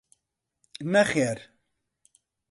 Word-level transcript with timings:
نەخێر. 0.93 1.39